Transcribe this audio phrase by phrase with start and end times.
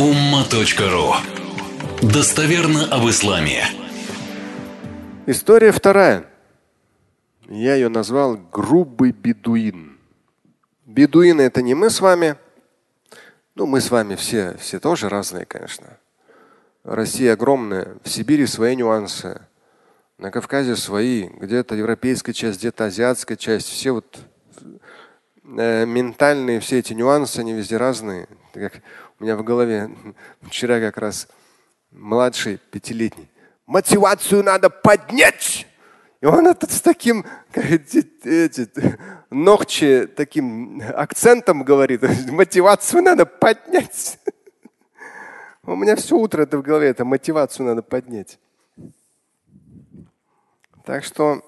[0.00, 1.12] umma.ru
[2.00, 3.64] Достоверно об исламе.
[5.26, 6.24] История вторая.
[7.46, 9.98] Я ее назвал грубый бедуин.
[10.86, 12.36] Бедуины это не мы с вами.
[13.54, 15.98] Ну, мы с вами все, все тоже разные, конечно.
[16.82, 19.42] Россия огромная, в Сибири свои нюансы,
[20.16, 23.68] на Кавказе свои, где-то европейская часть, где-то азиатская часть.
[23.68, 24.18] Все вот
[25.44, 28.28] э, ментальные все эти нюансы, они везде разные.
[28.54, 28.80] Как
[29.20, 29.90] меня в голове
[30.42, 31.28] вчера как раз
[31.90, 33.28] младший пятилетний.
[33.66, 35.66] Мотивацию надо поднять.
[36.20, 38.06] И он этот с таким эти,
[39.30, 44.18] ногчи таким акцентом говорит, мотивацию надо поднять.
[45.62, 48.38] У меня все утро это в голове, это мотивацию надо поднять.
[50.84, 51.42] Так что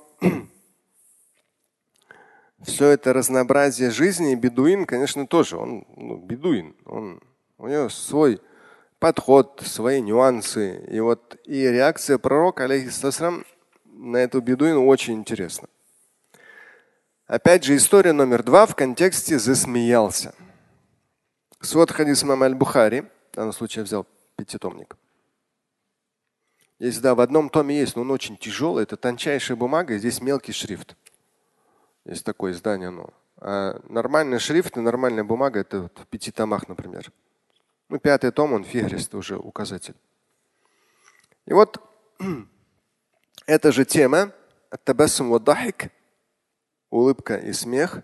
[2.62, 7.20] все это разнообразие жизни, бедуин, конечно, тоже, он ну, бедуин, он,
[7.62, 8.40] у него свой
[8.98, 10.84] подход, свои нюансы.
[10.90, 13.44] И вот и реакция пророка, алейхиссалам,
[13.84, 15.68] на эту бедуину очень интересна.
[17.26, 20.34] Опять же, история номер два в контексте засмеялся.
[21.60, 24.96] Свод хадис имам аль-Бухари, в данном случае я взял пятитомник.
[26.80, 30.20] Есть, да, в одном томе есть, но он очень тяжелый, это тончайшая бумага, и здесь
[30.20, 30.96] мелкий шрифт.
[32.04, 32.90] Есть такое издание.
[32.90, 33.10] Но.
[33.36, 37.12] А нормальный шрифт и нормальная бумага это вот в пяти томах, например.
[37.92, 39.94] Ну, пятый том, он фигрист, уже указатель.
[41.44, 41.78] И вот
[43.46, 44.32] эта же тема,
[46.88, 48.00] улыбка и смех.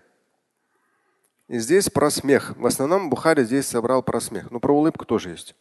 [1.47, 2.55] И здесь про смех.
[2.55, 4.51] В основном Бухари здесь собрал про смех.
[4.51, 5.55] Но про улыбку тоже есть.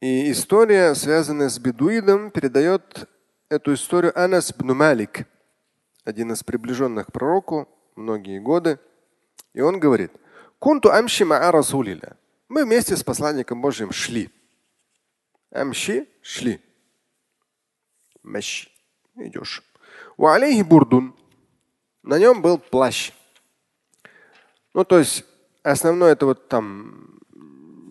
[0.00, 3.06] И история, связанная с бедуидом, передает
[3.50, 5.26] эту историю Анас бн Малик–
[6.04, 8.80] один из приближенных к пророку многие годы.
[9.52, 10.10] И он говорит,
[10.58, 12.16] Кунту амши расулиля.
[12.48, 14.30] Мы вместе с посланником Божьим шли.
[15.50, 16.60] Амши– шли.
[18.22, 18.68] Мащи–
[19.16, 19.62] идешь.
[20.16, 21.14] У алейхи бурдун.
[22.02, 23.12] На нем был плащ.
[24.74, 25.24] Ну, то есть
[25.62, 27.20] основное это вот там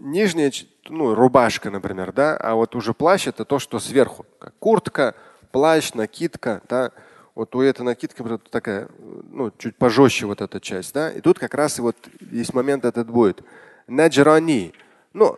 [0.02, 0.52] нижняя,
[0.90, 4.26] ну, рубашка, например, да, а вот уже плащ это то, что сверху.
[4.40, 5.16] Как куртка,
[5.52, 6.92] плащ, накидка, да.
[7.38, 11.12] Вот у этой накидки вот такая, ну, чуть пожестче вот эта часть, да.
[11.12, 11.96] И тут как раз и вот
[12.32, 13.44] есть момент этот будет.
[13.86, 14.74] Наджрани.
[15.14, 15.38] Ну,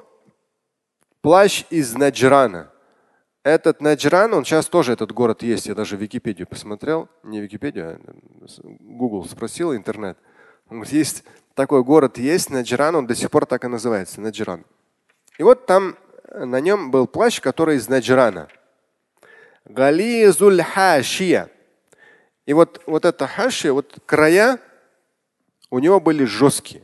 [1.20, 2.72] плащ из Наджрана.
[3.44, 5.66] Этот Наджран, он сейчас тоже этот город есть.
[5.66, 7.10] Я даже Википедию посмотрел.
[7.24, 8.18] Не Википедию, а
[8.80, 10.18] Google спросил, интернет.
[10.70, 14.64] Он говорит, есть такой город есть, Наджран, он до сих пор так и называется, Наджран.
[15.38, 15.98] И вот там
[16.34, 18.48] на нем был плащ, который из Наджрана.
[19.66, 21.52] Гализуль хашия.
[22.50, 24.60] И вот, вот эта хашия, вот края
[25.70, 26.84] у него были жесткие.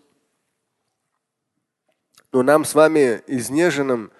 [2.31, 4.11] Но нам с вами изнеженным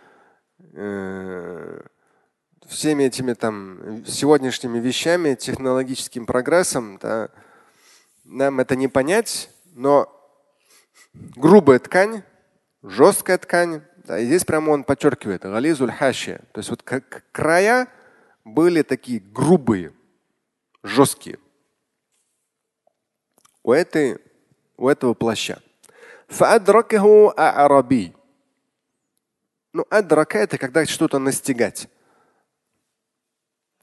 [0.74, 1.82] э,
[2.66, 7.30] всеми этими там сегодняшними вещами, технологическим прогрессом, да,
[8.24, 10.12] нам это не понять, но
[11.14, 12.24] грубая ткань,
[12.82, 16.42] жесткая ткань, да, и здесь прямо он подчеркивает, гализуль хашия.
[16.54, 17.88] То есть вот края
[18.44, 19.94] были такие грубые,
[20.86, 21.40] жесткие.
[23.64, 24.20] У, этой,
[24.78, 25.62] у этого плаща.
[29.74, 31.88] Ну, адрака это когда что-то настигать.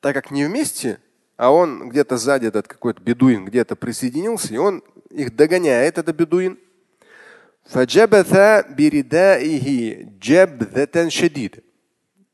[0.00, 1.00] Так как не вместе,
[1.36, 6.58] а он где-то сзади, этот какой-то бедуин, где-то присоединился, и он их догоняет, это бедуин.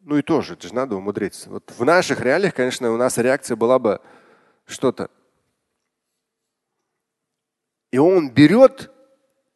[0.01, 1.51] Ну и тоже, это же надо умудриться.
[1.51, 4.01] Вот в наших реалиях, конечно, у нас реакция была бы
[4.69, 5.11] что-то.
[7.91, 8.91] И он берет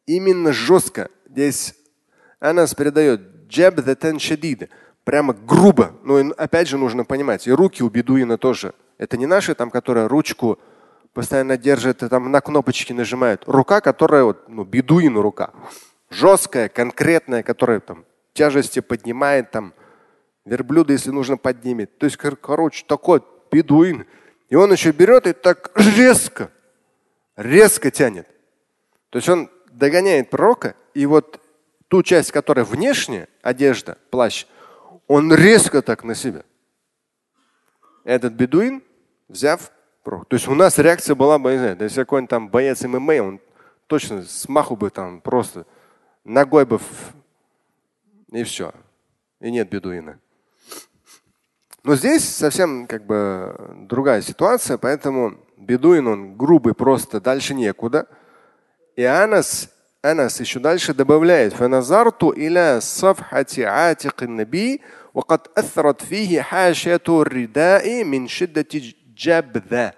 [0.05, 1.09] именно жестко.
[1.29, 1.75] Здесь
[2.39, 3.47] Анас передает
[4.19, 4.69] шадид,
[5.03, 5.95] прямо грубо.
[6.03, 8.73] Но опять же нужно понимать, и руки у бедуина тоже.
[8.97, 10.59] Это не наши, там, которые ручку
[11.13, 13.43] постоянно держат там на кнопочки нажимают.
[13.45, 15.51] Рука, которая вот, ну, бедуину рука.
[16.09, 19.73] Жесткая, конкретная, которая там тяжести поднимает, там,
[20.45, 21.97] верблюда, если нужно, поднимет.
[21.97, 23.21] То есть, короче, такой
[23.51, 24.05] бедуин.
[24.53, 26.51] И он еще берет и так резко,
[27.35, 28.27] резко тянет.
[29.09, 31.41] То есть он догоняет пророка, и вот
[31.87, 34.45] ту часть, которая внешняя, одежда, плащ,
[35.07, 36.43] он резко так на себя.
[38.03, 38.83] Этот бедуин,
[39.27, 39.71] взяв
[40.03, 40.27] пророк.
[40.27, 43.41] То есть у нас реакция была бы, не знаю, если какой-нибудь там боец ММА, он
[43.87, 45.65] точно смаху бы там просто
[46.23, 47.13] ногой бы в...
[48.31, 48.71] и все.
[49.39, 50.19] И нет бедуина.
[51.84, 53.54] Но здесь совсем как бы
[53.88, 58.06] другая ситуация, поэтому бедуин он грубый просто, дальше некуда.
[58.96, 59.70] И Анас
[60.02, 61.54] Анас еще дальше добавляет.
[61.54, 64.80] فنظرت إلى صفحة عاتق النبي
[65.14, 68.68] وقد أثرت فيه حاشية الرداء من شدة
[69.16, 69.92] جبذة.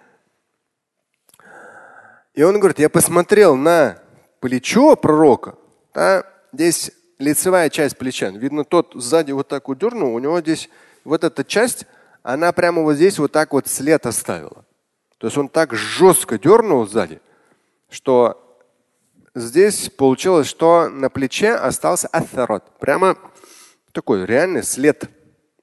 [2.35, 3.99] И он говорит, я посмотрел на
[4.41, 5.57] плечо пророка.
[5.93, 8.31] Да, здесь лицевая часть плеча.
[8.31, 10.71] Видно, тот сзади вот так вот дернул, у него здесь
[11.06, 11.86] вот эта часть,
[12.24, 14.66] она прямо вот здесь вот так вот след оставила.
[15.18, 17.22] То есть он так жестко дернул сзади,
[17.90, 18.60] что
[19.34, 22.78] здесь получилось, что на плече остался аthарат.
[22.80, 23.18] Прямо
[23.92, 25.10] такой реальный след.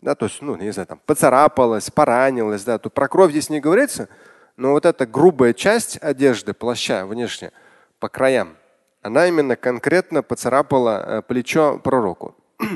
[0.00, 2.79] Да, то есть, ну, не знаю, там поцарапалась, поранилась, да.
[2.79, 4.09] Тут про кровь здесь не говорится,
[4.56, 7.53] но вот эта грубая часть одежды, плаща внешне,
[8.00, 8.56] по краям,
[9.00, 12.35] она именно конкретно поцарапала э, плечо пророку.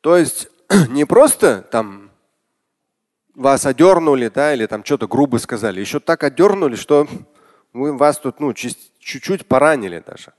[0.00, 0.48] То есть
[0.88, 2.10] не просто там
[3.34, 7.06] вас одернули, да, или там что-то грубо сказали, еще так одернули, что
[7.72, 10.32] вы, вас тут ну, чуть-чуть поранили даже.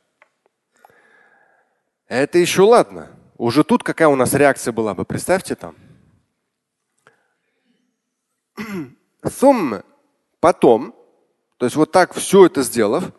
[2.07, 3.11] Это еще ладно.
[3.37, 5.75] Уже тут какая у нас реакция была бы, представьте там.
[9.29, 9.83] Сумма.
[10.39, 10.93] Потом,
[11.57, 13.11] то есть вот так все это сделав,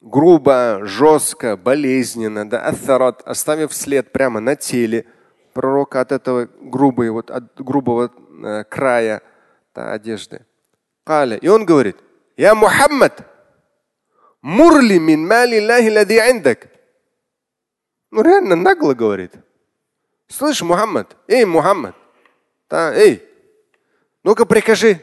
[0.00, 5.06] грубо, жестко, болезненно, да, оставив след прямо на теле
[5.52, 8.10] пророка от этого грубой, вот от грубого
[8.44, 9.22] э, края
[9.74, 10.44] да, одежды.
[11.04, 11.36] Каля.
[11.36, 11.96] И он говорит,
[12.36, 13.26] я Мухаммад,
[14.40, 16.68] мурли мин мали индак.
[18.10, 19.34] Ну реально нагло говорит.
[20.28, 21.94] Слышь, Мухаммад, эй, Мухаммад,
[22.70, 23.22] да, эй,
[24.22, 25.00] ну-ка прикажи,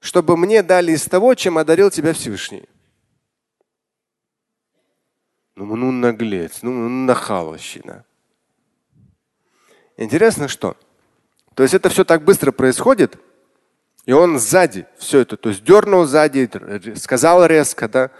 [0.00, 2.68] чтобы мне дали из того, чем одарил тебя Всевышний.
[5.54, 8.04] Ну, ну наглец, ну, ну нахаловщина.
[9.98, 10.76] Интересно, что?
[11.54, 13.18] То есть это все так быстро происходит,
[14.06, 16.48] и он сзади все это, то есть дернул сзади,
[16.96, 18.10] сказал резко, да.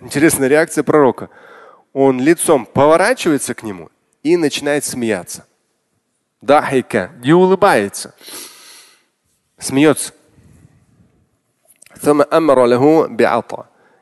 [0.00, 1.30] Интересная реакция пророка.
[1.94, 3.90] Он лицом поворачивается к нему
[4.22, 5.46] и начинает смеяться.
[6.42, 8.14] Дахика, не улыбается,
[9.58, 10.12] смеется.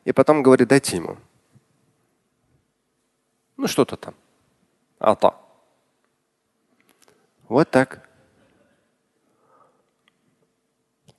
[0.04, 1.18] И потом говорит, дайте ему.
[3.62, 4.14] Ну что-то там.
[4.99, 5.37] Ата.
[7.49, 8.09] Вот так.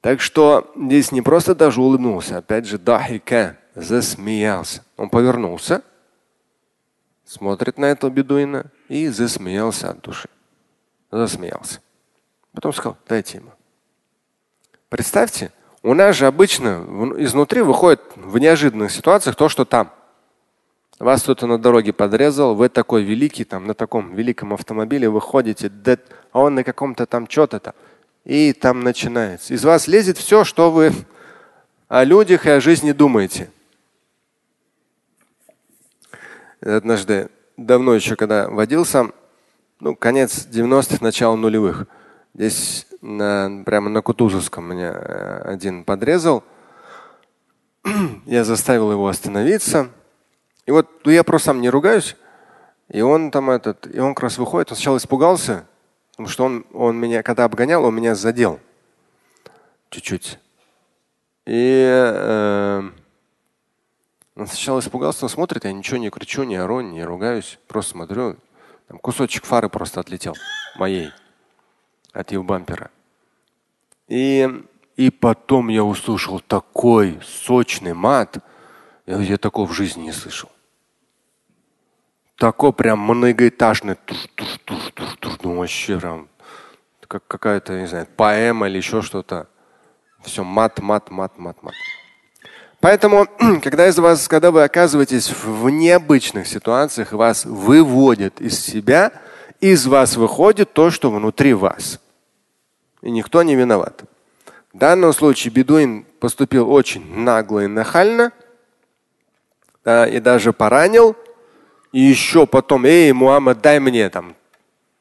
[0.02, 4.84] Так что здесь не просто даже улыбнулся, опять же, дахика, засмеялся.
[4.98, 5.84] Он повернулся,
[7.24, 10.28] смотрит на этого бедуина и засмеялся от души.
[11.12, 11.80] Засмеялся.
[12.52, 13.54] Потом сказал, дайте ему.
[14.90, 16.86] Представьте, у нас же обычно
[17.20, 19.94] изнутри выходит в неожиданных ситуациях то, что там.
[21.00, 25.72] Вас кто-то на дороге подрезал, вы такой великий, там на таком великом автомобиле выходите,
[26.32, 27.74] а он на каком-то там что-то там.
[28.26, 29.54] И там начинается.
[29.54, 30.94] Из вас лезет все, что вы
[31.88, 33.52] о людях и о жизни думаете.
[36.62, 39.14] Однажды, давно еще, когда водил сам,
[39.80, 41.88] ну, конец 90-х, начало нулевых.
[42.34, 46.44] Здесь на, прямо на Кутузовском меня э, один подрезал.
[48.26, 49.90] Я заставил его остановиться.
[50.66, 52.16] И вот ну, я просто сам не ругаюсь.
[52.90, 55.66] И он там этот, и он как раз выходит, он сначала испугался,
[56.12, 58.60] потому что он, он меня, когда обгонял, он меня задел
[59.90, 60.40] чуть-чуть.
[61.46, 62.90] И э,
[64.36, 68.38] он сначала испугался, он смотрит, я ничего не кричу, не ору, не ругаюсь, просто смотрю.
[68.88, 70.36] Там кусочек фары просто отлетел
[70.76, 71.12] моей
[72.12, 72.92] от его бампера.
[74.08, 74.48] И,
[74.96, 78.38] и потом я услышал такой сочный мат.
[79.06, 80.50] Я, я такого в жизни не слышал.
[82.38, 83.96] Такой прям многоэтажный.
[83.96, 85.34] Туш, туш, туш, туш, туш.
[85.44, 86.28] Ну вообще прям
[87.08, 89.48] как какая-то, не знаю, поэма или еще что-то.
[90.24, 91.76] Все мат, мат, мат, мат, мат.
[92.80, 93.28] Поэтому,
[93.64, 99.12] когда из вас, когда вы оказываетесь в необычных ситуациях, вас выводят из себя,
[99.60, 102.00] из вас выходит то, что внутри вас.
[103.02, 104.04] И никто не виноват.
[104.74, 108.32] В данном случае бедуин поступил очень нагло и нахально,
[109.86, 111.16] да, и даже поранил,
[111.94, 114.36] и еще потом, эй, Муаммад, дай мне там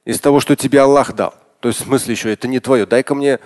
[0.04, 1.34] из того, что тебе Аллах дал.
[1.60, 3.38] То есть в смысле еще, это не твое, дай-ка мне.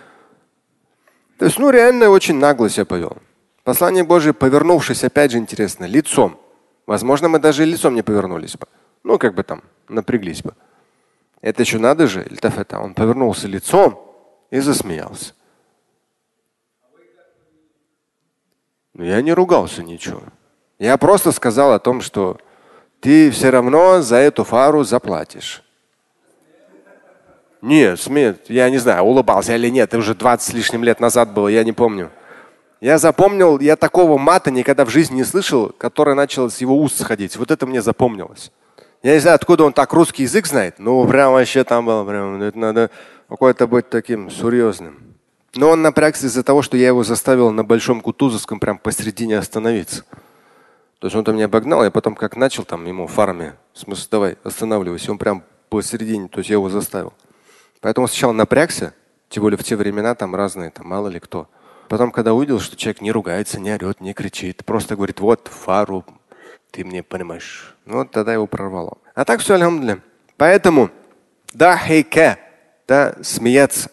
[1.39, 3.17] То есть, ну, реально очень нагло себя повел.
[3.63, 6.39] Послание Божие, повернувшись, опять же интересно, лицом.
[6.87, 8.67] Возможно, мы даже лицом не повернулись бы.
[9.05, 10.55] Ну, как бы там, напряглись бы.
[11.41, 12.27] Это еще надо же,
[12.73, 14.03] Он повернулся лицом
[14.51, 15.35] и засмеялся.
[18.95, 20.23] Но я не ругался ничего.
[20.79, 22.39] Я просто сказал о том, что
[23.01, 25.63] ты все равно за эту фару заплатишь.
[27.63, 28.49] Нет, смеет.
[28.49, 29.89] Я не знаю, улыбался или нет.
[29.89, 32.11] Это уже 20 с лишним лет назад было, я не помню.
[32.81, 37.01] Я запомнил, я такого мата никогда в жизни не слышал, который начал с его уст
[37.01, 37.37] сходить.
[37.37, 38.53] Вот это мне запомнилось.
[39.03, 40.79] Я не знаю, откуда он так русский язык знает.
[40.79, 42.91] Ну, прям вообще там было, прям, это надо
[43.29, 45.17] какой-то быть таким серьезным.
[45.55, 50.05] Но он напрягся из-за того, что я его заставил на Большом Кутузовском прям посередине остановиться.
[50.99, 54.09] То есть он там меня обогнал, я потом как начал там ему фарме, в смысле,
[54.11, 57.13] давай, останавливайся, он прям посередине, то есть я его заставил.
[57.81, 58.95] Поэтому сначала напрягся,
[59.29, 61.49] тем более в те времена там разные, там мало ли кто.
[61.89, 66.05] Потом, когда увидел, что человек не ругается, не орет, не кричит, просто говорит, вот фару,
[66.71, 67.77] ты мне понимаешь.
[67.85, 68.99] Ну, вот тогда его прорвало.
[69.15, 70.01] А так все, алямдуля.
[70.37, 70.91] Поэтому,
[71.53, 72.39] да, хейке,
[72.89, 73.91] да, смеяться.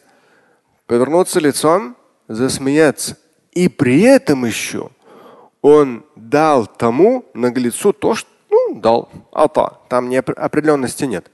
[0.88, 1.96] Повернуться лицом,
[2.28, 3.18] засмеяться.
[3.52, 4.90] И при этом еще
[5.64, 9.10] он дал тому наглецу то, что ну, дал.
[9.32, 9.80] Ата.
[9.90, 11.32] Там не определенности нет.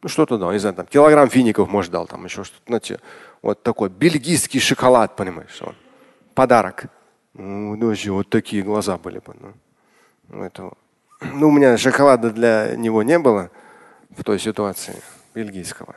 [0.00, 2.62] Ну что-то дал, не знаю, там килограмм фиников, может, дал, там еще что-то.
[2.68, 3.00] Знаете,
[3.42, 5.74] вот такой бельгийский шоколад, понимаешь, он.
[6.34, 6.84] подарок.
[7.34, 9.34] Ну, вообще, вот такие глаза были бы.
[9.40, 9.52] Ну,
[10.28, 10.70] ну, это,
[11.20, 13.50] ну, у меня шоколада для него не было
[14.16, 14.94] в той ситуации
[15.34, 15.96] бельгийского.